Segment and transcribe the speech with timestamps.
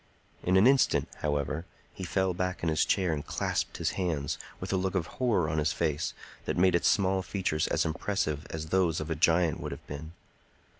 [0.41, 4.73] In an instant, however, he fell back in his chair and clasped his hands, with
[4.73, 8.69] a look of horror on his face that made its small features as impressive as
[8.69, 10.13] those of a giant would have been.